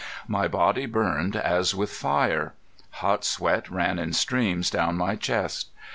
[0.27, 2.55] My body burned as with fire.
[3.05, 5.69] Hot sweat ran in streams down my chest.